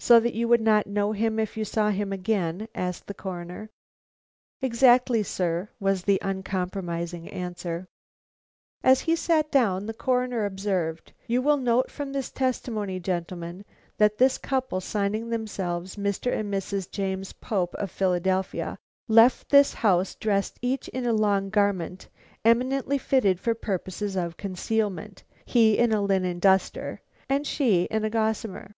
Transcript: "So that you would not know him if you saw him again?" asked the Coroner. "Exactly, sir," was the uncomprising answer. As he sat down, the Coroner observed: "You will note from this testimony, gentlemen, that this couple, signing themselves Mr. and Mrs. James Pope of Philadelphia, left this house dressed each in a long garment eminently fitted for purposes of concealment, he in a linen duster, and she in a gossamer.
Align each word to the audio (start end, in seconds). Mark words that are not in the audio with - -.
"So 0.00 0.18
that 0.18 0.34
you 0.34 0.48
would 0.48 0.60
not 0.60 0.88
know 0.88 1.12
him 1.12 1.38
if 1.38 1.56
you 1.56 1.64
saw 1.64 1.90
him 1.90 2.12
again?" 2.12 2.66
asked 2.74 3.06
the 3.06 3.14
Coroner. 3.14 3.70
"Exactly, 4.60 5.22
sir," 5.22 5.68
was 5.78 6.02
the 6.02 6.20
uncomprising 6.22 7.28
answer. 7.28 7.86
As 8.82 9.02
he 9.02 9.14
sat 9.14 9.52
down, 9.52 9.86
the 9.86 9.94
Coroner 9.94 10.44
observed: 10.44 11.12
"You 11.28 11.40
will 11.40 11.56
note 11.56 11.88
from 11.88 12.10
this 12.12 12.32
testimony, 12.32 12.98
gentlemen, 12.98 13.64
that 13.96 14.18
this 14.18 14.38
couple, 14.38 14.80
signing 14.80 15.30
themselves 15.30 15.94
Mr. 15.94 16.32
and 16.36 16.52
Mrs. 16.52 16.90
James 16.90 17.32
Pope 17.32 17.76
of 17.76 17.92
Philadelphia, 17.92 18.76
left 19.06 19.50
this 19.50 19.72
house 19.74 20.16
dressed 20.16 20.58
each 20.62 20.88
in 20.88 21.06
a 21.06 21.12
long 21.12 21.48
garment 21.48 22.08
eminently 22.44 22.98
fitted 22.98 23.38
for 23.38 23.54
purposes 23.54 24.16
of 24.16 24.36
concealment, 24.36 25.22
he 25.44 25.78
in 25.78 25.92
a 25.92 26.02
linen 26.02 26.40
duster, 26.40 27.00
and 27.28 27.46
she 27.46 27.84
in 27.84 28.04
a 28.04 28.10
gossamer. 28.10 28.74